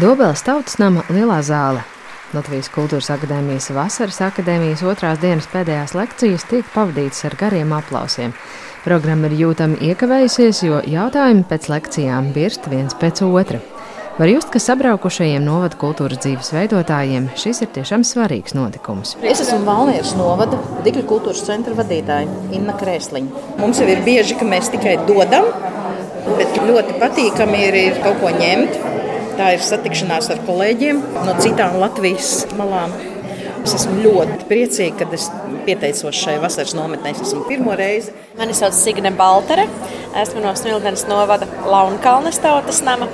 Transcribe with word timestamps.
Dobelas 0.00 0.40
tautas 0.40 0.78
nama 0.80 1.02
lielā 1.12 1.42
zāle. 1.44 1.82
Latvijas 2.32 2.70
Kultūras 2.72 3.10
Akadēmijas 3.12 3.66
vasaras 3.76 4.22
akadēmijas 4.24 4.80
otrās 4.88 5.18
dienas 5.20 5.44
pēdējās 5.52 5.92
lekcijas 5.92 6.46
tiek 6.48 6.70
pavadītas 6.72 7.26
ar 7.28 7.34
gariem 7.36 7.74
aplausiem. 7.76 8.32
Programma 8.86 9.28
ir 9.28 9.34
jūtami 9.42 9.76
iekavējusies, 9.90 10.62
jo 10.64 10.78
jautājumi 10.88 11.44
pēc 11.50 11.68
lekcijām 11.68 12.30
birst 12.32 12.70
viens 12.72 12.96
pēc 12.96 13.20
otra. 13.26 13.60
Var 14.16 14.32
just, 14.32 14.48
ka 14.54 14.62
sabraukušajiem 14.64 15.44
novada 15.44 15.76
kultūras 15.76 16.22
dzīves 16.24 16.54
veidotājiem 16.56 17.28
šis 17.36 17.60
ir 17.66 17.70
tiešām 17.76 18.06
svarīgs 18.08 18.56
notikums. 18.56 19.18
Es 19.20 19.44
esmu 19.44 19.60
Valmieras 19.68 20.14
novada 20.16 20.56
Digļu 20.86 21.04
kultūras 21.10 21.44
centra 21.44 21.76
vadītāja 21.76 22.32
Inna 22.56 22.78
Krēsliņa. 22.80 23.44
Mums 23.60 23.84
jau 23.84 23.90
ir 23.92 24.00
bieži, 24.08 24.40
ka 24.40 24.48
mēs 24.48 24.72
tikai 24.72 24.96
dodam, 25.04 25.52
bet 26.32 26.56
ļoti 26.64 26.96
patīkami 26.96 27.62
ir, 27.68 27.78
ir 27.90 28.00
kaut 28.00 28.24
ko 28.24 28.32
ņemt 28.40 28.91
Tā 29.32 29.54
ir 29.56 29.62
satikšanās 29.64 30.28
ar 30.34 30.42
kolēģiem 30.46 30.98
no 31.24 31.32
citām 31.40 31.78
Latvijas 31.80 32.42
malām. 32.58 32.92
Es 33.62 33.76
esmu 33.78 34.02
ļoti 34.02 34.46
priecīga, 34.50 35.06
ka 35.06 35.16
es 35.16 35.28
pieteicos 35.66 36.18
šai 36.18 36.34
vasaras 36.42 36.74
nometnē. 36.76 37.14
Es 37.14 37.22
esmu 37.28 37.44
pirmo 37.46 37.76
reizi. 37.78 38.12
Mani 38.38 38.56
sauc 38.58 38.74
Signe 38.76 39.12
Baltere. 39.16 39.68
Esmu 40.18 40.42
no 40.44 40.52
Smiltenes 40.58 41.06
novada 41.08 41.48
Launkalnes 41.64 42.40
tautas 42.42 42.82
nama. 42.84 43.08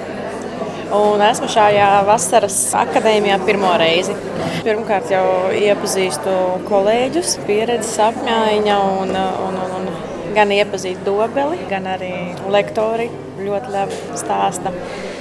Un 0.97 1.21
esmu 1.21 1.51
šajā 1.53 1.89
vasaras 2.09 2.57
akadēmijā 2.81 3.37
pirmo 3.45 3.75
reizi. 3.79 4.17
Pirmkārt, 4.65 5.13
jau 5.13 5.53
iepazīstu 5.55 6.35
kolēģus, 6.67 7.37
pieredzes 7.47 7.99
apmaiņa 8.09 8.79
un, 9.03 9.13
un, 9.13 9.61
un, 9.69 9.89
un 9.93 10.35
gan 10.35 10.51
iepazīt 10.57 11.05
dobeli, 11.07 11.61
gan 11.71 11.87
arī 11.93 12.13
lektori 12.51 13.11
ļoti 13.45 13.73
labi 13.75 14.01
stāsta. 14.19 14.73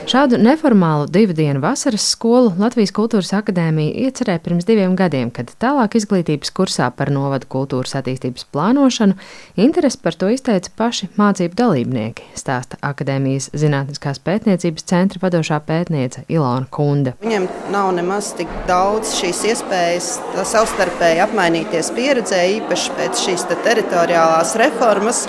Šādu 0.07 0.37
neformālu 0.39 1.03
divu 1.11 1.33
dienu 1.35 1.59
vasaras 1.59 2.05
skolu 2.13 2.53
Latvijas 2.55 2.93
Kultūras 2.95 3.33
Akadēmija 3.35 4.05
iecerēja 4.07 4.39
pirms 4.39 4.63
diviem 4.63 4.93
gadiem, 4.95 5.27
kad 5.35 5.49
tālāk 5.59 5.97
izglītības 5.99 6.53
kursā 6.55 6.87
par 6.95 7.11
novadu 7.11 7.49
kultūras 7.51 7.91
attīstības 7.99 8.45
plānošanu 8.55 9.17
interesi 9.59 9.99
par 9.99 10.15
to 10.15 10.29
izteica 10.31 10.71
paši 10.79 11.09
mācību 11.19 11.59
dalībnieki, 11.59 12.29
stāsta 12.39 12.79
Akadēmijas 12.87 13.49
Zinātniskās 13.51 14.23
pētniecības 14.23 14.87
centra 14.87 15.19
vadošā 15.25 15.59
pētniece 15.67 16.23
Ilona 16.31 16.71
Kunda. 16.71 17.17
Viņam 17.19 17.49
nav 17.75 17.91
nemaz 17.99 18.31
tik 18.39 18.47
daudz 18.71 19.11
šīs 19.19 19.43
iespējas 19.51 20.09
savstarpēji 20.53 21.25
apmainīties 21.27 21.91
pieredzē, 21.99 22.45
īpaši 22.61 22.95
pēc 22.95 23.27
šīs 23.27 23.47
te 23.51 23.59
teritoriālās 23.67 24.55
reformas 24.63 25.25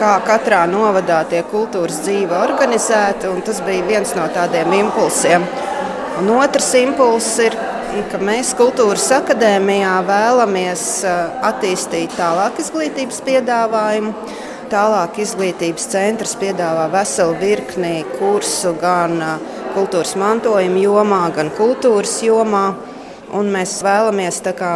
kā 0.00 0.14
katrā 0.24 0.62
novadā 0.70 1.20
tiek 1.28 1.48
kultūras 1.52 2.00
dzīve 2.04 2.36
organizēta. 2.40 3.32
Tas 3.44 3.60
bija 3.66 3.84
viens 3.88 4.14
no 4.16 4.26
tādiem 4.32 4.72
impulsiem. 4.78 5.44
Un 6.20 6.30
otrs 6.36 6.72
impulss 6.80 7.38
ir, 7.44 7.56
ka 8.10 8.20
mēs 8.22 8.54
kultūras 8.58 9.08
akadēmijā 9.20 9.96
vēlamies 10.08 10.84
attīstīt 11.50 12.16
tālāk 12.18 12.60
izglītības 12.62 13.20
piedāvājumu. 13.26 14.14
Tālāk 14.70 15.16
izglītības 15.18 15.88
centrs 15.90 16.36
piedāvā 16.38 16.84
veselu 16.92 17.34
virkni 17.40 18.04
kursu 18.18 18.76
gan 18.78 19.16
kultūras 19.74 20.14
mantojuma 20.20 20.84
jomā, 20.84 21.24
gan 21.34 21.50
kultūras 21.56 22.20
jomā. 22.22 22.68
Un 23.34 23.50
mēs 23.50 23.80
vēlamies 23.86 24.38
kā, 24.58 24.74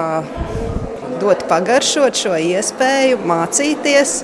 dot 1.23 1.47
pagaršot 1.51 2.19
šo 2.19 2.35
iespēju 2.39 3.23
mācīties 3.27 4.19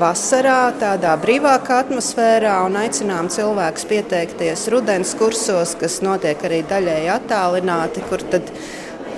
vasarā, 0.00 0.72
tādā 0.80 1.12
brīvākā 1.20 1.82
atmosfērā, 1.84 2.54
un 2.66 2.78
aicinām 2.80 3.28
cilvēkus 3.32 3.86
pieteikties 3.90 4.66
rudens 4.72 5.12
kursos, 5.18 5.76
kas 5.80 6.00
notiek 6.04 6.40
arī 6.48 6.62
daļēji 6.70 7.10
attālināti, 7.14 8.04
kur 8.08 8.24
tad 8.32 8.48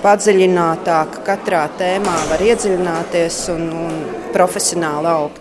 padziļinātāk 0.03 1.21
katrā 1.27 1.63
tēmā 1.79 2.17
var 2.29 2.43
iedziļināties 2.43 3.39
un, 3.55 3.65
un 3.85 4.03
profesionāli 4.35 5.11
augt. 5.13 5.39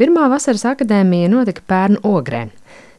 Pirmā 0.00 0.26
vasaras 0.32 0.64
akadēmija 0.72 1.28
notika 1.30 1.64
pērn 1.68 2.00
ogrē. 2.08 2.46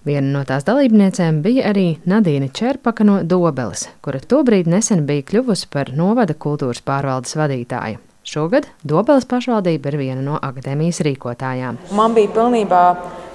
Viena 0.05 0.29
no 0.35 0.45
tās 0.47 0.65
dalībniecēm 0.67 1.41
bija 1.43 1.69
arī 1.71 1.87
Nadīna 2.11 2.51
Čerpaka 2.53 3.07
no 3.07 3.21
Dobeles, 3.23 3.87
kura 4.03 4.19
tobrīd 4.19 4.69
nesen 4.69 5.07
bija 5.07 5.25
kļuvusi 5.31 5.69
par 5.73 5.93
novada 5.95 6.35
kultūras 6.35 6.83
pārvaldes 6.85 7.37
vadītāju. 7.39 8.12
Šogad 8.23 8.69
Dobeles 8.87 9.25
pašvaldība 9.27 9.91
ir 9.91 9.97
viena 9.99 10.21
no 10.23 10.37
akadēmijas 10.39 11.01
rīkotājām. 11.03 11.79
Man 11.91 12.15
bija 12.15 12.31
pilnībā 12.31 12.83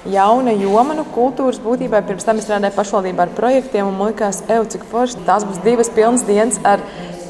jauna 0.08 0.54
joma, 0.56 0.96
nu, 0.96 1.04
kultūras 1.12 1.60
būtībā. 1.60 2.00
Pirms 2.08 2.24
tam 2.24 2.40
es 2.40 2.46
strādāju 2.48 2.76
pašvaldībā 2.78 3.26
ar 3.26 3.34
projektiem, 3.36 3.90
un 3.90 3.98
man 3.98 4.14
liekas, 4.14 4.40
ej, 4.48 4.64
cik 4.72 4.86
forši. 4.88 5.20
Tās 5.28 5.44
būs 5.44 5.60
divas 5.66 5.92
pilnas 5.92 6.24
dienas 6.28 6.56
ar 6.64 6.80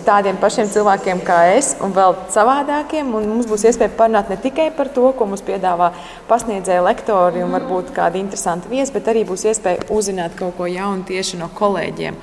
tādiem 0.08 0.38
pašiem 0.40 0.70
cilvēkiem 0.72 1.20
kā 1.26 1.38
es, 1.58 1.74
un 1.84 1.92
vēl 1.96 2.16
savādākiem. 2.32 3.10
Un 3.18 3.28
mums 3.28 3.48
būs 3.48 3.66
iespēja 3.68 3.92
parunāt 3.98 4.32
ne 4.32 4.38
tikai 4.40 4.70
par 4.76 4.90
to, 4.94 5.10
ko 5.16 5.28
mums 5.28 5.44
piedāvā 5.44 5.90
pasniedzēja 6.30 6.84
lektori 6.86 7.44
un 7.44 7.52
varbūt 7.56 7.92
kādi 7.96 8.22
interesanti 8.22 8.70
viesi, 8.72 8.94
bet 8.94 9.10
arī 9.12 9.26
būs 9.28 9.44
iespēja 9.50 9.88
uzzināt 9.92 10.36
kaut 10.38 10.56
ko 10.58 10.68
jaunu 10.70 11.04
tieši 11.08 11.40
no 11.42 11.50
kolēģiem. 11.58 12.16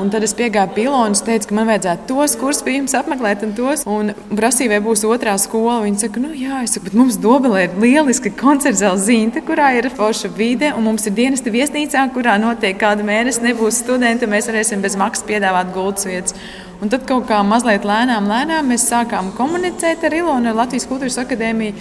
Un 0.00 0.12
tad 0.12 0.24
es 0.26 0.36
piegāju 0.36 0.74
pilonu 0.76 1.10
un 1.10 1.16
teicu, 1.26 1.48
ka 1.50 1.56
man 1.56 1.68
vajadzētu 1.70 2.06
tos 2.10 2.36
kursus 2.40 2.64
pie 2.66 2.76
jums 2.76 2.94
apmeklēt, 2.96 3.44
un 3.46 3.54
tos. 3.56 3.84
Un 3.90 4.12
prasīja, 4.36 4.74
vai 4.74 4.80
būs 4.84 5.04
otrā 5.08 5.34
skola. 5.40 5.80
Viņi 5.84 6.04
saka, 6.04 6.22
nu 6.22 6.32
jā, 6.36 6.62
es 6.64 6.76
saku, 6.76 6.88
bet 6.88 6.98
mums 7.00 7.18
Dobelē 7.20 7.66
ir 7.66 7.76
lieliska 7.82 8.32
koncerta 8.40 8.94
zīme, 9.00 9.42
kurā 9.46 9.72
ir 9.78 9.90
forša 9.96 10.30
vide, 10.36 10.70
un 10.76 10.86
mums 10.86 11.08
ir 11.08 11.16
dienesta 11.16 11.52
viesnīcā, 11.52 12.06
kurā 12.14 12.38
notiek 12.40 12.78
kādu 12.80 13.06
mēnesi 13.08 13.44
nebūs 13.44 13.82
studenti, 13.84 14.26
un 14.28 14.34
mēs 14.36 14.50
varēsim 14.50 14.84
bez 14.84 14.96
maksas 15.00 15.26
piedāvāt 15.28 15.72
gultas 15.74 16.08
vietas. 16.08 16.36
Un 16.80 16.88
tad 16.88 17.02
kaut 17.04 17.26
kā 17.28 17.42
mazliet 17.44 17.84
lēnām, 17.84 18.24
lēnām 18.24 18.70
mēs 18.72 18.86
sākām 18.88 19.34
komunicēt 19.36 20.00
ar 20.08 20.14
Ilonu, 20.16 20.48
ar 20.48 20.56
Latvijas 20.62 20.86
Kultūras 20.88 21.18
Akadēmiju. 21.20 21.74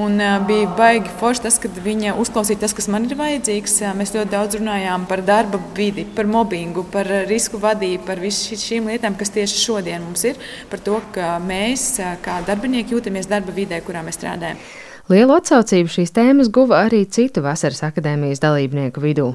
Un, 0.00 0.16
bija 0.48 0.70
baigi 0.76 1.12
forši 1.20 1.42
tas, 1.44 1.58
ka 1.60 1.68
viņa 1.68 2.14
uzklausīja 2.20 2.62
tas, 2.62 2.72
kas 2.76 2.88
man 2.92 3.04
ir 3.04 3.12
vajadzīgs. 3.20 3.76
Mēs 3.96 4.14
ļoti 4.16 4.32
daudz 4.32 4.56
runājām 4.56 5.04
par 5.10 5.20
darba 5.28 5.60
vidi, 5.76 6.06
par 6.16 6.28
mobbingu, 6.28 6.86
par 6.92 7.08
risku 7.28 7.60
vadību, 7.60 8.04
par 8.08 8.20
visām 8.20 8.60
šīm 8.62 8.88
lietām, 8.92 9.20
kas 9.20 9.32
tieši 9.36 9.60
šodien 9.60 10.04
mums 10.08 10.24
ir. 10.28 10.40
Par 10.72 10.80
to, 10.88 11.02
ka 11.12 11.34
mēs, 11.44 11.90
kā 12.24 12.40
darbinieki, 12.48 12.96
jūtamies 12.96 13.28
darba 13.28 13.52
vidē, 13.56 13.84
kurā 13.84 14.04
mēs 14.08 14.16
strādājam. 14.20 14.60
Lielu 15.06 15.36
atsaucību 15.36 15.86
šīs 15.86 16.10
tēmas 16.10 16.48
guva 16.50 16.80
arī 16.88 17.04
citu 17.06 17.38
vasaras 17.44 17.84
akadēmijas 17.86 18.40
dalībnieku 18.42 18.98
vidū. 18.98 19.26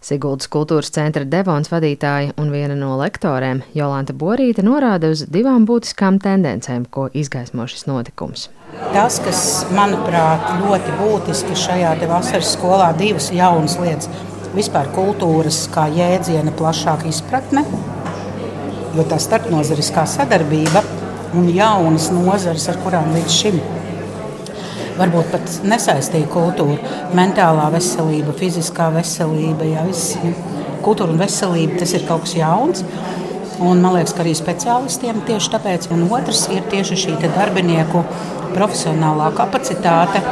Siguldas 0.00 0.48
kultūras 0.48 0.88
centra 0.94 1.26
Devons 1.28 1.68
vadītāja 1.68 2.32
un 2.40 2.48
viena 2.48 2.72
no 2.72 2.94
lektorēm 2.96 3.58
Jolanta 3.76 4.14
Borīte 4.16 4.62
norāda 4.64 5.10
uz 5.12 5.26
divām 5.28 5.66
būtiskām 5.68 6.16
tendencēm, 6.24 6.86
ko 6.88 7.10
izgaismo 7.12 7.66
šis 7.68 7.84
notikums. 7.90 8.46
Tas, 8.94 9.18
kas 9.20 9.42
manuprāt 9.76 10.46
ļoti 10.62 10.94
būtiski 11.02 11.58
šajā 11.66 11.90
vasaras 12.08 12.54
skolā, 12.56 12.88
divas 12.96 13.28
jaunas 13.28 13.76
lietas. 13.82 14.08
Vispār 14.56 14.88
kultūras 14.96 15.66
kā 15.74 15.84
jēdziena 15.92 16.54
plašāka 16.56 17.10
izpratne, 17.12 17.66
jo 18.96 19.04
tā 19.12 19.20
starpnozariskā 19.20 20.06
sadarbība 20.08 20.80
un 21.36 21.52
jaunas 21.52 22.08
nozares, 22.08 22.70
ar 22.72 22.80
kurām 22.80 23.12
līdz 23.18 23.36
šim 23.36 23.60
varbūt 24.98 25.30
pat 25.32 25.54
nesaistīja 25.66 26.30
kultūru. 26.32 26.78
Mentālā 27.16 27.68
veselība, 27.74 28.34
fiziskā 28.38 28.90
veselība, 28.94 29.68
jā, 29.68 29.86
viss, 29.88 30.16
kultūra 30.84 31.14
un 31.14 31.20
veselība 31.20 31.80
tas 31.82 31.94
ir 31.96 32.06
kaut 32.08 32.26
kas 32.26 32.36
jauns. 32.38 32.84
Un 33.60 33.82
man 33.84 33.92
liekas, 33.98 34.14
ka 34.16 34.22
arī 34.24 34.32
speciālistiem 34.36 35.20
tieši 35.28 35.50
tāpēc. 35.52 35.90
Un 35.92 36.06
otrs 36.08 36.46
ir 36.54 36.64
tieši 36.72 36.96
šī 37.02 37.16
darbinieku 37.26 38.00
profesionālā 38.54 39.28
kapacitāte 39.36 40.22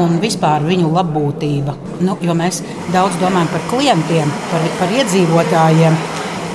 un 0.00 0.18
vispār 0.22 0.64
viņu 0.66 0.90
labbūtība. 0.92 1.76
Nu, 2.02 2.16
jo 2.24 2.34
mēs 2.36 2.62
daudz 2.92 3.18
domājam 3.20 3.52
par 3.52 3.64
klientiem, 3.70 4.32
par, 4.50 4.66
par 4.80 4.96
iedzīvotājiem, 4.98 5.98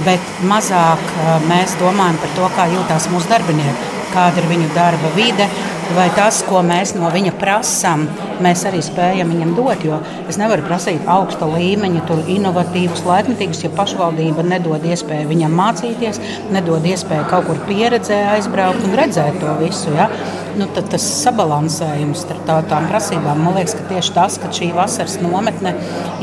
bet 0.05 0.33
mazāk 0.49 1.03
mēs 1.47 1.77
domājam 1.81 2.19
par 2.23 2.35
to, 2.37 2.49
kā 2.57 2.67
jūtas 2.73 3.09
mūsu 3.13 3.31
darbinieki, 3.31 3.93
kāda 4.13 4.41
ir 4.41 4.49
viņu 4.51 4.69
darba 4.75 5.13
vide, 5.15 5.47
vai 5.95 6.07
tas, 6.15 6.39
ko 6.47 6.61
mēs 6.65 6.93
no 6.97 7.09
viņa 7.13 7.33
prasām, 7.39 8.05
mēs 8.43 8.63
arī 8.67 8.81
spējam 8.85 9.31
viņam 9.33 9.53
dot. 9.57 9.83
Jo 9.85 9.99
es 10.29 10.39
nevaru 10.39 10.65
prasīt 10.67 11.05
augsta 11.11 11.47
līmeņa, 11.49 12.05
inovatīvus, 12.33 13.05
laikmetīgus, 13.07 13.63
ja 13.65 13.71
pašvaldība 13.77 14.45
nedod 14.47 14.83
iespēju 14.87 15.29
viņam 15.31 15.55
mācīties, 15.57 16.19
nedod 16.53 16.85
iespēju 16.87 17.27
kaut 17.31 17.47
kur 17.49 17.61
pieredzē 17.69 18.19
aizbraukt 18.35 18.83
un 18.87 18.97
redzēt 18.99 19.39
to 19.43 19.53
visu. 19.61 19.93
Ja? 19.95 20.09
Nu, 20.57 20.69
tad 20.73 20.89
tas 20.93 21.05
sabalansējums 21.21 22.25
starp 22.25 22.47
tā, 22.47 22.59
tām 22.71 22.89
prasībām 22.91 23.45
man 23.45 23.59
liekas, 23.59 23.77
ka 23.77 23.87
tieši 23.91 24.15
tas, 24.15 24.39
ka 24.41 24.51
šī 24.53 24.71
vasaras 24.77 25.19
nometne 25.21 25.75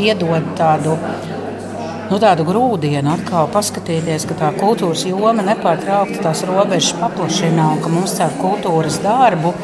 iedod 0.03 0.55
tādu 0.59 0.99
nu, 2.11 2.19
tādu 2.23 2.45
grūdienu 2.49 3.15
atkal 3.15 3.49
paskatīties, 3.53 4.27
ka 4.29 4.37
tā 4.41 4.51
kultūras 4.59 5.07
joma 5.09 5.45
nepārtraukti 5.47 6.21
tās 6.25 6.45
robežas 6.49 6.93
paplašina 7.01 7.71
un 7.75 7.81
ka 7.85 7.93
mums 7.93 8.19
caur 8.19 8.37
kultūras 8.43 9.01
darbu 9.05 9.55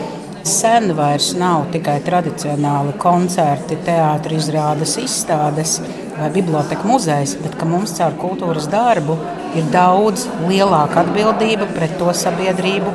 sen 0.47 0.95
vairs 0.97 1.35
nav 1.39 1.67
tikai 1.73 1.99
tradicionāli 2.05 2.95
koncerti, 3.01 3.77
teātris, 3.85 4.47
izrādes, 4.47 4.97
izstādes, 5.03 5.77
vai 6.17 6.31
biblioteka 6.33 6.89
muzejs, 6.89 7.37
bet 7.45 7.57
ka 7.61 7.69
mums 7.69 7.93
caur 7.99 8.17
kultūras 8.21 8.69
darbu 8.73 9.19
ir 9.59 9.69
daudz 9.73 10.27
lielāka 10.49 11.05
atbildība 11.05 11.69
pret 11.75 11.97
to 12.01 12.13
sabiedrību, 12.17 12.93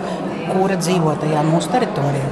kura 0.51 0.77
dzīvo 0.81 1.15
tajā 1.21 1.45
mūsu 1.45 1.73
teritorijā. 1.73 2.29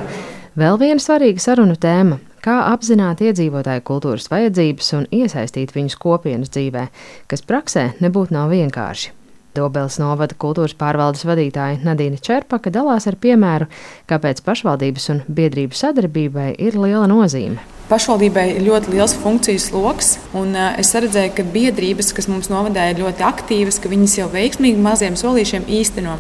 Vēl 0.59 0.77
viena 0.81 1.01
svarīga 1.01 1.42
sarunu 1.42 1.75
tēma- 1.75 2.19
kā 2.44 2.60
apzināt 2.74 3.24
iedzīvotāju 3.24 3.86
kultūras 3.88 4.30
vajadzības 4.31 4.94
un 5.00 5.10
iesaistīt 5.16 5.74
viņus 5.75 6.00
kopienas 6.01 6.54
dzīvē, 6.54 6.88
kas 7.31 7.45
praksē 7.48 7.92
nebūtu 8.04 8.36
nav 8.36 8.51
vienkārši. 8.54 9.22
Dobels 9.53 10.00
novada 10.01 10.33
kultūras 10.33 10.73
pārvaldes 10.73 11.27
vadītāja 11.29 11.83
Nadīna 11.85 12.17
Čerpaka 12.17 12.71
dalās 12.73 13.05
ar 13.05 13.19
piemēru, 13.21 13.67
kāpēc 14.09 14.41
pašvaldības 14.41 15.05
un 15.13 15.21
biedrību 15.29 15.77
sadarbībai 15.77 16.55
ir 16.57 16.79
liela 16.81 17.05
nozīme. 17.11 17.61
Pašvaldībai 17.83 18.45
ir 18.55 18.63
ļoti 18.65 18.94
liels 18.95 19.13
funkcijas 19.21 19.67
lokus, 19.75 20.13
un 20.39 20.55
es 20.55 20.89
redzēju, 20.95 21.35
ka 21.38 21.45
biedrības, 21.53 22.09
kas 22.17 22.29
mums 22.31 22.50
novadē, 22.50 22.88
ir 22.89 23.03
ļoti 23.03 23.25
aktīvas, 23.27 23.77
ka 23.83 23.91
viņas 23.91 24.17
jau 24.21 24.27
veiksmīgi 24.33 24.81
maziem 24.81 25.19
solīšiem 25.19 25.67
īsteno. 25.67 26.15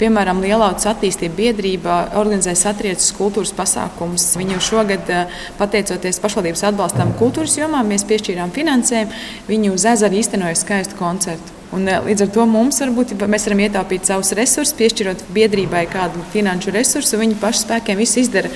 Piemēram, 0.00 0.40
Lielautas 0.40 0.88
attīstība 0.94 1.36
biedrība 1.42 2.00
organizē 2.16 2.56
satriecas 2.56 3.12
kultūras 3.18 3.52
pasākumus. 3.58 4.30
Viņi 4.40 4.56
jau 4.56 4.66
šogad, 4.70 5.14
pateicoties 5.60 6.22
pašvaldības 6.24 6.68
atbalstam 6.72 7.12
kultūras 7.20 7.60
jomā, 7.60 7.84
mēs 7.84 8.08
piešķīrām 8.08 8.56
finansējumu. 8.56 9.24
Viņi 9.50 9.74
uz 9.76 9.90
ezera 9.92 10.22
īstenoja 10.22 10.62
skaistu 10.62 10.96
koncertu. 10.96 11.59
Un, 11.76 11.86
līdz 11.86 12.24
ar 12.24 12.30
to 12.34 12.44
mums 12.50 12.80
varbūt 12.82 13.12
mēs 13.30 13.44
varam 13.46 13.60
ietaupīt 13.62 14.08
savus 14.08 14.32
resursus, 14.34 14.74
piešķirot 14.78 15.22
biedrībai 15.34 15.84
kādu 15.92 16.22
finanšu 16.32 16.74
resursu, 16.74 17.20
viņi 17.20 17.38
paši 17.38 17.62
spēkiem 17.62 18.00
visu 18.00 18.18
izdara. 18.24 18.50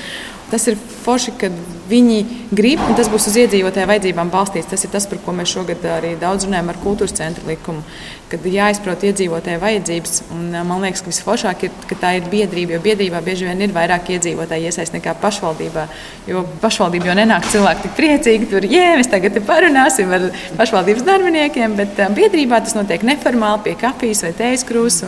Tas 0.50 0.66
ir 0.68 0.76
forši, 0.76 1.32
kad 1.40 1.54
viņi 1.88 2.18
grib, 2.54 2.82
un 2.84 2.96
tas 2.96 3.08
būs 3.12 3.26
uz 3.30 3.36
iedzīvotāju 3.42 3.88
vajadzībām 3.88 4.30
balstīts. 4.32 4.68
Tas 4.70 4.84
ir 4.84 4.92
tas, 4.92 5.06
par 5.08 5.20
ko 5.24 5.32
mēs 5.36 5.52
šogad 5.52 5.84
arī 5.96 6.14
daudz 6.20 6.46
runājam 6.46 6.70
ar 6.72 6.80
kultūras 6.82 7.16
centra 7.16 7.44
likumu. 7.48 7.84
Kad 8.30 8.44
jāizprot 8.48 9.04
iedzīvotāju 9.08 9.60
vajadzības, 9.62 10.20
un 10.34 10.50
man 10.68 10.84
liekas, 10.84 11.02
ka 11.04 11.12
visforšāk 11.12 11.64
ir, 11.66 11.72
ka 11.90 11.98
tā 12.00 12.12
ir 12.18 12.28
biedrība, 12.32 12.76
jo 12.76 12.82
biedrībā 12.84 13.22
bieži 13.24 13.48
vien 13.48 13.64
ir 13.64 13.74
vairāk 13.74 14.12
iedzīvotāju 14.16 14.68
iesaist 14.70 14.96
nekā 14.96 15.16
pašvaldībā. 15.22 15.86
Jo 16.30 16.44
pašvaldība 16.62 17.10
jau 17.10 17.16
nenāk 17.20 17.48
cilvēki 17.52 17.86
tik 17.86 17.96
priecīgi, 18.00 18.50
tur, 18.52 18.68
jē, 18.68 18.86
mēs 19.00 19.12
tagad 19.12 19.40
parunāsim 19.48 20.12
ar 20.12 20.28
pašvaldības 20.60 21.08
darbiniekiem, 21.08 21.76
bet 21.80 22.04
biedrībā 22.16 22.62
tas 22.64 22.76
notiek 22.76 23.04
neformāli 23.06 23.68
pie 23.68 23.76
kafijas 23.80 24.24
vai 24.28 24.36
tējas 24.40 24.68
krūzes. 24.68 25.04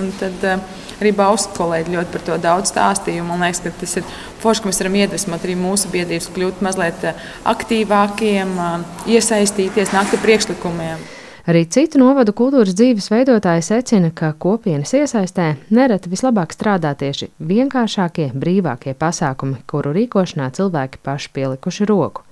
Arī 0.96 1.12
Bauskas 1.12 1.52
kolēģi 1.58 1.93
ļoti 1.93 2.12
par 2.14 2.22
to 2.25 2.38
daudz 2.40 2.72
stāstīja. 2.72 3.25
Man 3.26 3.43
liekas, 3.44 3.60
ka 3.64 3.72
tas 3.82 3.98
ir 4.00 4.06
forši, 4.40 4.62
ka 4.62 4.70
mēs 4.70 4.81
varam 4.81 4.96
iedvesmot 5.02 5.44
arī 5.44 5.56
mūsu 5.60 5.90
biedrības, 5.93 6.31
kļūt 6.32 6.62
mazliet 6.64 7.04
eh, 7.04 7.26
aktīvākiem, 7.52 8.56
eh, 8.56 9.04
iesaistīties, 9.16 9.93
nākt 9.93 10.16
ar 10.16 10.25
priekšlikumiem. 10.25 11.04
Arī 11.46 11.60
citu 11.70 12.00
novadu 12.02 12.32
kultūras 12.34 12.75
dzīves 12.75 13.06
veidotāji 13.12 13.62
secina, 13.62 14.08
ka 14.10 14.32
kopienas 14.34 14.90
iesaistē 14.98 15.52
nereti 15.70 16.10
vislabāk 16.10 16.56
strādā 16.56 16.90
tieši 16.98 17.28
vienkāršākie, 17.38 18.32
brīvākie 18.34 18.96
pasākumi, 18.98 19.60
kuru 19.70 19.93
rīkošanā 19.94 20.48
cilvēki 20.56 21.04
paši 21.06 21.31
pielikuši 21.37 21.87
roku. 21.87 22.25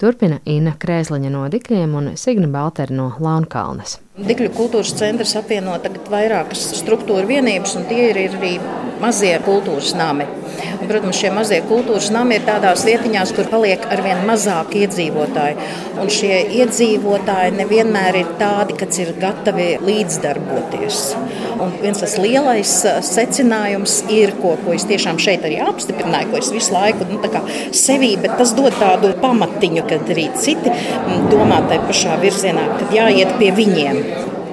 Turpina 0.00 0.38
Inna 0.48 0.72
Krēsliņa 0.80 1.28
no 1.28 1.42
Dikļiem 1.52 1.90
un 1.98 2.06
Signa 2.16 2.46
Baltera 2.48 2.94
no 2.96 3.10
Launkalnes. 3.20 3.98
Dikļu 4.16 4.48
kultūras 4.56 4.94
centrs 4.96 5.34
apvieno 5.36 5.74
vairākas 6.08 6.62
struktūra 6.78 7.26
vienības, 7.28 7.74
un 7.76 7.84
tie 7.90 8.06
ir 8.08 8.20
arī 8.32 8.54
mazie 9.00 9.34
kultūras 9.44 9.94
nami. 9.98 10.26
Un, 10.80 10.88
protams, 10.88 11.18
šie 11.20 11.30
mazie 11.34 11.60
kultūras 11.68 12.10
nami 12.12 12.38
ir 12.38 12.46
tādās 12.46 12.84
vietiņās, 12.88 13.32
kur 13.36 13.48
paliek 13.52 13.84
arvien 13.92 14.22
mazāk 14.28 14.74
iedzīvotāji. 14.80 15.68
Un 16.00 16.10
šie 16.12 16.40
iedzīvotāji 16.60 17.54
nevienmēr 17.58 18.20
ir 18.22 18.32
tādi, 18.40 18.76
kas 18.80 19.00
ir 19.02 19.12
gatavi 19.20 19.68
līdzdarboties. 19.84 21.02
Un 21.60 21.74
viens 21.82 22.00
tas 22.00 22.16
lielais 22.20 22.74
secinājums 23.06 24.00
ir, 24.12 24.34
ko, 24.40 24.54
ko 24.64 24.74
es 24.76 24.86
tiešām 24.88 25.20
šeit 25.20 25.44
arī 25.48 25.60
apstiprināju, 25.64 26.32
ko 26.32 26.40
es 26.40 26.52
visu 26.54 26.74
laiku 26.76 27.08
nu, 27.10 27.20
sevī, 27.76 28.14
bet 28.20 28.36
tas 28.40 28.54
dod 28.56 28.76
tādu 28.80 29.12
pamatiņu, 29.20 29.86
kad 29.90 30.12
arī 30.12 30.28
citi 30.40 30.72
domā 31.32 31.62
tajā 31.68 31.86
pašā 31.88 32.20
virzienā, 32.24 32.68
kad 32.78 32.96
jāiet 32.96 33.36
pie 33.40 33.52
viņiem. 33.56 34.04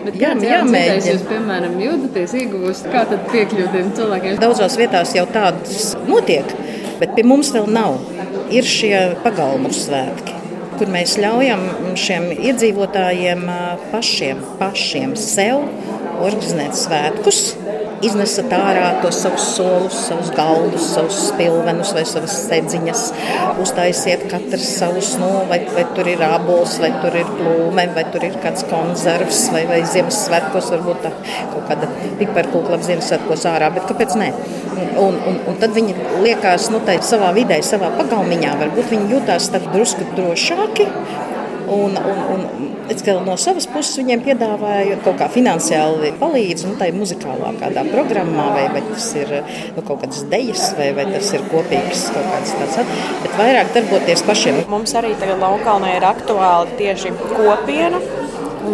Bet 0.07 0.21
jā, 0.21 0.31
jā, 0.39 0.61
mēģināt. 0.63 1.09
Jūs, 1.11 1.23
piemēram, 1.27 1.73
jūtaties 1.83 2.35
ieguvus, 2.39 2.85
kā 2.87 3.03
tad 3.09 3.27
piekļūt 3.33 3.73
tiem 3.75 3.91
cilvēkiem? 3.97 4.39
Daudzās 4.39 4.77
vietās 4.79 5.11
jau 5.17 5.25
tādas 5.33 5.91
notiek, 6.07 6.53
bet 7.01 7.11
pie 7.17 7.27
mums 7.27 7.51
vēl 7.55 7.67
nav. 7.75 7.99
Ir 8.47 8.63
šie 8.63 8.95
pagalmu 9.25 9.73
svētki 9.75 10.37
kur 10.77 10.91
mēs 10.93 11.15
ļaujam 11.17 11.63
šiem 11.97 12.27
iedzīvotājiem 12.37 13.39
pašiem, 13.89 14.43
pašiem 14.59 15.15
sev 15.17 15.63
organizēt 16.21 16.77
svētkus, 16.77 17.39
iznesat 18.05 18.51
ārā 18.53 18.87
tos 19.01 19.19
savus 19.23 19.45
solus, 19.55 19.97
savus 20.07 20.29
galdus, 20.37 20.85
savus 20.93 21.17
spilvenus 21.29 21.93
vai 21.95 22.03
savas 22.07 22.35
sēdziņas. 22.45 23.03
Uztaisiet 23.63 24.27
katrs 24.31 24.67
savus, 24.79 25.13
nu, 25.21 25.29
vai, 25.49 25.59
vai 25.73 25.85
tur 25.97 26.09
ir 26.11 26.23
abols, 26.27 26.77
vai 26.83 26.91
tur 27.01 27.17
ir 27.17 27.29
plūme, 27.39 27.87
vai 27.95 28.05
tur 28.13 28.27
ir 28.27 28.37
kāds 28.43 28.65
konzervs, 28.71 29.47
vai, 29.55 29.63
vai 29.69 29.81
Ziemassvētkos 29.87 30.71
varbūt 30.75 31.05
tā 31.05 31.13
kaut 31.53 31.69
kāda 31.71 31.91
piparkūkla 32.21 32.81
Ziemassvētkos 32.87 33.47
ārā, 33.51 33.71
bet 33.75 33.87
kāpēc 33.89 34.17
ne? 34.21 34.31
Un, 34.97 35.17
un, 35.29 35.39
un 35.49 35.57
tad 35.61 35.73
viņi 35.77 35.95
liekas, 36.25 36.69
nu, 36.73 36.81
tā 36.85 36.97
savā 37.05 37.31
vidē, 37.37 37.59
savā 37.65 37.91
pagalmiņā, 37.97 38.57
varbūt 38.61 38.93
viņi 38.93 39.17
jutās 39.17 39.49
drusku 39.53 40.05
drošāki 40.17 40.89
Un, 41.67 41.97
un, 41.97 42.19
un 42.33 42.69
es 42.87 43.01
no 43.03 43.33
savas 43.35 43.65
puses 43.67 43.97
viņiem 43.99 44.21
piedāvāju 44.23 45.01
kaut 45.03 45.17
kā 45.19 45.27
finansiāli 45.33 46.13
palīdzu, 46.21 46.69
nu, 46.69 46.77
tā 46.79 46.87
ir 46.87 46.95
muzikālā 46.95 47.49
kādā 47.59 47.83
programmā, 47.91 48.49
vai, 48.55 48.67
vai 48.73 48.83
tas 48.87 49.07
ir 49.19 49.33
nu, 49.75 49.83
kaut 49.83 50.03
kādas 50.03 50.23
dejas, 50.31 50.69
vai, 50.77 50.91
vai 50.97 51.07
tas 51.11 51.31
ir 51.35 51.45
kopīgs 51.51 52.07
kaut 52.15 52.29
kāds 52.33 52.55
tāds, 52.59 52.95
bet 53.23 53.37
vairāk 53.39 53.73
darboties 53.75 54.25
pašiem. 54.27 54.63
Mums 54.71 54.95
arī 54.99 55.13
tagad 55.21 55.41
Laukalnē 55.43 55.97
ir 55.97 56.07
aktuāli 56.07 56.77
tieši 56.81 57.13
kopiena 57.33 58.01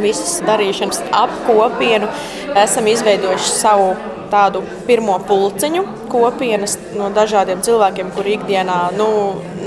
visas 0.01 0.39
darīšanas 0.47 1.03
ap 1.13 1.33
kopienu. 1.47 2.09
Esam 2.57 2.87
izveidojuši 2.89 3.53
savu 3.53 3.93
tādu 4.33 4.63
pirmo 4.87 5.19
pulciņu 5.27 5.83
kopienas 6.09 6.77
no 6.97 7.09
dažādiem 7.13 7.61
cilvēkiem, 7.65 8.09
kuri 8.15 8.37
ikdienā, 8.37 8.77
nu, 8.97 9.07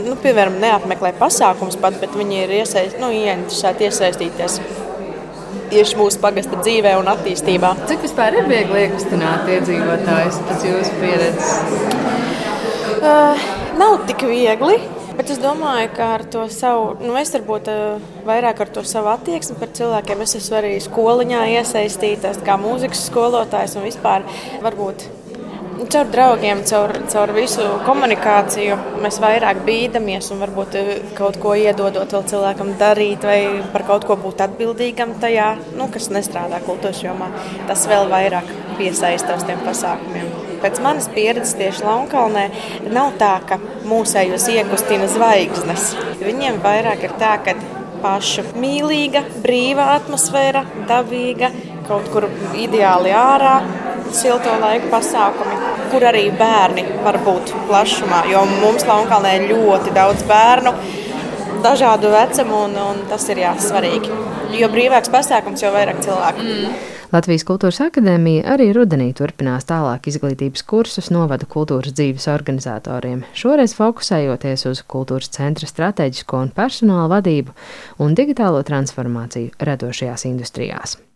nu, 0.06 0.16
piemēram, 0.22 0.58
neapmeklē 0.62 1.12
pasākumus 1.20 1.78
pat, 1.82 1.98
bet 2.02 2.14
viņi 2.18 2.42
ir 2.44 2.54
iesaist, 2.60 2.98
nu, 3.02 3.10
ieinteresēti 3.14 3.88
iesaistīties 3.88 4.60
tieši 5.70 5.98
mūsu 6.00 6.20
pagasta 6.22 6.58
dzīvē 6.60 6.96
un 7.00 7.10
attīstībā. 7.12 7.72
Cik 7.90 8.04
vispār 8.06 8.38
ir 8.40 8.50
viegli 8.50 8.84
iekustināt 8.86 9.48
iedzīvotājus 9.56 10.42
pēc 10.48 10.68
jūsu 10.70 11.00
pieredzes? 11.00 11.50
Uh, 12.96 13.48
nav 13.80 13.98
tik 14.08 14.26
viegli. 14.28 14.78
Bet 15.16 15.30
es 15.32 15.38
domāju, 15.40 15.88
ka 15.96 16.10
ar 16.18 16.26
to 16.28 16.42
savu, 16.52 16.90
nu, 17.00 17.14
es 17.16 17.30
varbūt 17.32 17.70
vairāk 18.28 18.58
ar 18.66 18.72
to 18.74 18.82
savu 18.84 19.08
attieksmi 19.14 19.56
par 19.56 19.70
cilvēkiem. 19.78 20.24
Es 20.26 20.36
esmu 20.36 20.58
arī 20.58 20.74
skoliņā 20.84 21.46
iesaistīta, 21.54 22.34
kā 22.44 22.58
mūzikas 22.60 23.06
skolotājs 23.08 23.78
un 23.80 23.88
vispār 23.88 24.26
varbūt 24.60 25.06
Caur 25.76 26.08
draugiem, 26.08 26.62
caur, 26.64 26.92
caur 27.12 27.30
visu 27.36 27.64
komunikāciju 27.84 28.78
mēs 29.04 29.18
vairāk 29.20 29.58
bīdamies 29.66 30.30
un 30.32 30.40
varbūt 30.40 30.76
kaut 31.18 31.36
ko 31.42 31.52
iedodot 31.52 32.14
vēl 32.16 32.24
cilvēkam 32.30 32.70
darīt 32.80 33.26
vai 33.28 33.36
par 33.74 33.84
kaut 33.84 34.06
ko 34.08 34.16
būt 34.22 34.40
atbildīgam 34.46 35.12
tajā, 35.20 35.50
nu, 35.76 35.90
kas 35.92 36.08
nestrādā 36.14 36.62
kultūras 36.64 37.02
jomā. 37.04 37.28
Tas 37.68 37.84
vēl 37.90 38.08
vairāk 38.08 38.48
piesaista 38.78 39.36
uz 39.36 39.44
tiem 39.44 39.60
pasākumiem. 39.66 40.30
Pēc 40.64 40.80
manas 40.80 41.10
pieredzes 41.12 41.52
tieši 41.60 41.84
Launkalnē 41.84 42.46
nav 42.88 43.12
tā, 43.20 43.34
ka 43.44 43.60
mūsējos 43.84 44.48
iekustina 44.54 45.10
zvaigznes. 45.12 45.90
Viņiem 46.24 46.62
vairāk 46.64 47.04
ir 47.04 47.18
tā, 47.20 47.34
ka 47.44 47.52
pašu 48.00 48.46
mīlīga, 48.56 49.26
brīva 49.44 49.90
atmosfēra, 49.98 50.64
dabīga, 50.88 51.52
kaut 51.84 52.08
kur 52.14 52.30
ideāli 52.56 53.12
ārā 53.12 53.58
silto 54.14 54.52
laiku 54.60 54.90
pasākumi, 54.92 55.56
kur 55.92 56.06
arī 56.10 56.26
bērni 56.36 56.86
var 57.04 57.18
būt 57.26 57.54
plašumā. 57.70 58.24
Jo 58.30 58.44
mums 58.58 58.86
Launkalnē 58.88 59.36
ir 59.38 59.48
ļoti 59.52 59.94
daudz 59.96 60.26
bērnu, 60.28 60.74
dažādu 61.64 62.12
vecumu, 62.14 62.66
un, 62.66 62.76
un 62.90 63.06
tas 63.10 63.24
ir 63.32 63.42
jā, 63.44 63.54
svarīgi. 63.60 64.12
Jo 64.56 64.68
brīvāks 64.72 65.10
pasākums, 65.12 65.64
jo 65.64 65.72
vairāk 65.74 66.04
cilvēku. 66.04 66.44
Mm. 66.44 66.76
Latvijas 67.14 67.44
Kultūras 67.46 67.78
Akadēmija 67.84 68.42
arī 68.56 68.72
rudenī 68.74 69.12
turpinās 69.14 69.64
tālāk 69.68 70.08
izglītības 70.10 70.64
kursus 70.66 71.12
novada 71.14 71.46
kultūras 71.46 71.94
dzīves 71.94 72.26
organizatoriem, 72.32 73.22
šoreiz 73.30 73.76
fokusējoties 73.78 74.66
uz 74.72 74.82
kultūras 74.90 75.30
centra 75.36 75.70
strateģisko 75.70 76.42
un 76.48 76.52
personāla 76.56 77.06
vadību 77.14 77.54
un 78.02 78.18
digitālo 78.18 78.64
transformāciju 78.66 79.54
radošajās 79.70 80.26
industrijās. 80.32 80.98